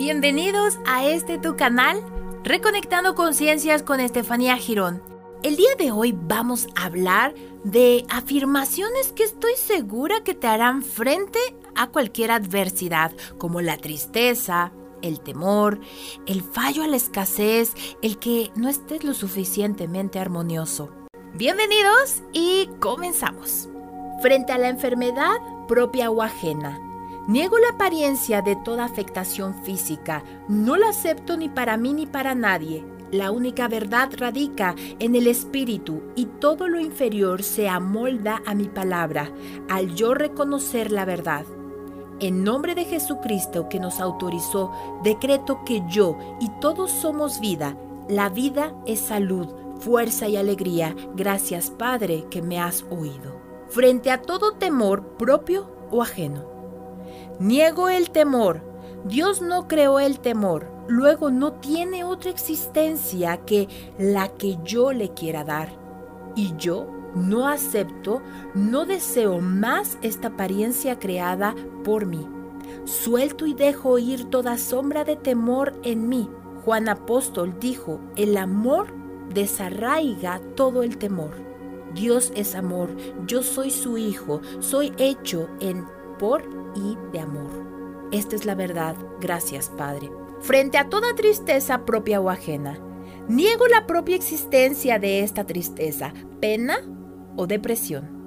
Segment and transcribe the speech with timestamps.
[0.00, 2.02] Bienvenidos a este tu canal,
[2.42, 5.02] Reconectando Conciencias con Estefanía Girón.
[5.42, 7.34] El día de hoy vamos a hablar
[7.64, 11.38] de afirmaciones que estoy segura que te harán frente
[11.76, 14.72] a cualquier adversidad, como la tristeza,
[15.02, 15.80] el temor,
[16.24, 20.88] el fallo a la escasez, el que no estés lo suficientemente armonioso.
[21.34, 23.68] Bienvenidos y comenzamos.
[24.22, 25.34] Frente a la enfermedad
[25.68, 26.89] propia o ajena,
[27.28, 32.34] niego la apariencia de toda afectación física, no la acepto ni para mí ni para
[32.34, 32.84] nadie.
[33.10, 38.68] La única verdad radica en el espíritu y todo lo inferior se amolda a mi
[38.68, 39.32] palabra
[39.68, 41.44] al yo reconocer la verdad.
[42.20, 44.70] En nombre de Jesucristo que nos autorizó,
[45.02, 47.76] decreto que yo y todos somos vida.
[48.08, 49.48] La vida es salud,
[49.80, 50.94] fuerza y alegría.
[51.14, 53.40] Gracias Padre que me has oído.
[53.70, 56.49] Frente a todo temor propio o ajeno.
[57.38, 58.62] Niego el temor.
[59.04, 60.70] Dios no creó el temor.
[60.88, 63.68] Luego no tiene otra existencia que
[63.98, 65.70] la que yo le quiera dar.
[66.36, 68.22] Y yo no acepto,
[68.54, 71.54] no deseo más esta apariencia creada
[71.84, 72.26] por mí.
[72.84, 76.28] Suelto y dejo ir toda sombra de temor en mí.
[76.64, 78.88] Juan Apóstol dijo, el amor
[79.32, 81.32] desarraiga todo el temor.
[81.94, 82.90] Dios es amor,
[83.26, 85.86] yo soy su hijo, soy hecho en
[86.74, 87.50] y de amor.
[88.12, 90.10] Esta es la verdad, gracias Padre.
[90.40, 92.78] Frente a toda tristeza propia o ajena,
[93.26, 96.78] niego la propia existencia de esta tristeza, pena
[97.36, 98.20] o depresión.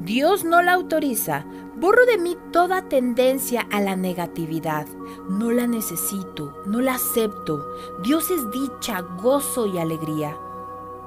[0.00, 1.44] Dios no la autoriza.
[1.76, 4.86] Borro de mí toda tendencia a la negatividad.
[5.28, 7.64] No la necesito, no la acepto.
[8.02, 10.36] Dios es dicha, gozo y alegría.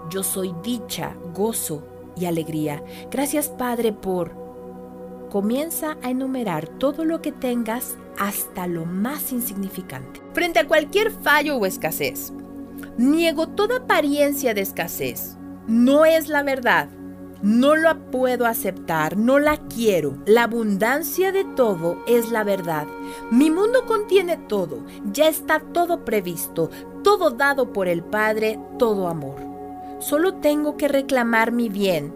[0.10, 1.84] Yo soy dicha, gozo
[2.16, 2.84] y alegría.
[3.10, 4.47] Gracias Padre por
[5.30, 10.22] Comienza a enumerar todo lo que tengas hasta lo más insignificante.
[10.34, 12.32] Frente a cualquier fallo o escasez,
[12.98, 15.38] niego toda apariencia de escasez.
[15.68, 16.90] No es la verdad.
[17.42, 20.18] No la puedo aceptar, no la quiero.
[20.26, 22.88] La abundancia de todo es la verdad.
[23.30, 26.72] Mi mundo contiene todo, ya está todo previsto,
[27.04, 29.36] todo dado por el Padre, todo amor.
[30.00, 32.14] Solo tengo que reclamar mi bien,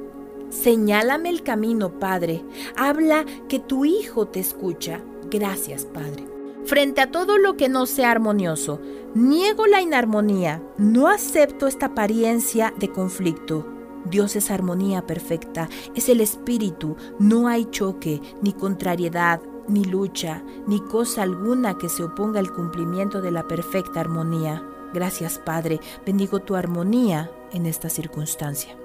[0.51, 2.43] Señálame el camino, Padre.
[2.75, 5.01] Habla que tu Hijo te escucha.
[5.29, 6.27] Gracias, Padre.
[6.65, 8.81] Frente a todo lo que no sea armonioso,
[9.15, 10.61] niego la inarmonía.
[10.77, 13.65] No acepto esta apariencia de conflicto.
[14.05, 20.81] Dios es armonía perfecta, es el espíritu, no hay choque, ni contrariedad, ni lucha, ni
[20.81, 24.63] cosa alguna que se oponga al cumplimiento de la perfecta armonía.
[24.93, 28.75] Gracias Padre, bendigo tu armonía en esta circunstancia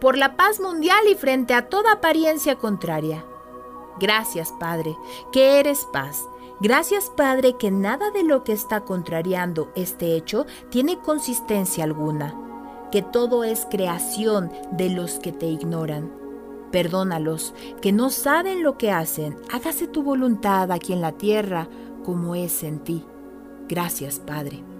[0.00, 3.24] por la paz mundial y frente a toda apariencia contraria.
[3.98, 4.96] Gracias, Padre,
[5.32, 6.24] que eres paz.
[6.60, 12.34] Gracias, Padre, que nada de lo que está contrariando este hecho tiene consistencia alguna,
[12.90, 16.10] que todo es creación de los que te ignoran.
[16.70, 19.36] Perdónalos, que no saben lo que hacen.
[19.52, 21.68] Hágase tu voluntad aquí en la tierra
[22.04, 23.04] como es en ti.
[23.68, 24.75] Gracias, Padre.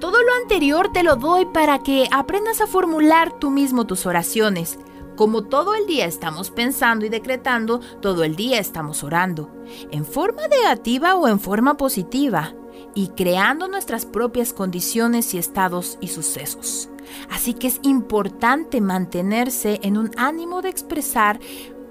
[0.00, 4.78] Todo lo anterior te lo doy para que aprendas a formular tú mismo tus oraciones.
[5.14, 9.50] Como todo el día estamos pensando y decretando, todo el día estamos orando,
[9.90, 12.54] en forma negativa o en forma positiva,
[12.94, 16.88] y creando nuestras propias condiciones y estados y sucesos.
[17.28, 21.38] Así que es importante mantenerse en un ánimo de expresar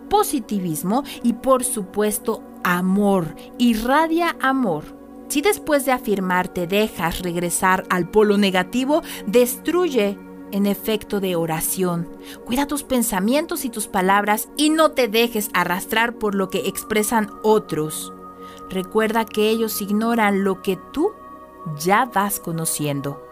[0.10, 3.36] positivismo y por supuesto amor.
[3.60, 4.99] Irradia amor
[5.30, 10.18] si después de afirmar te dejas regresar al polo negativo, destruye
[10.52, 12.10] en efecto de oración.
[12.46, 17.30] Cuida tus pensamientos y tus palabras y no te dejes arrastrar por lo que expresan
[17.44, 18.12] otros.
[18.70, 21.12] Recuerda que ellos ignoran lo que tú
[21.80, 23.24] ya vas conociendo.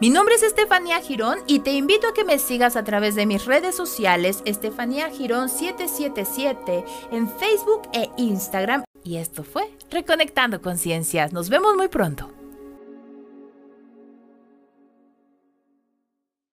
[0.00, 3.26] Mi nombre es Estefanía Girón y te invito a que me sigas a través de
[3.26, 11.32] mis redes sociales Estefanía Girón 777 en Facebook e Instagram y esto fue Reconectando Conciencias.
[11.32, 12.39] Nos vemos muy pronto.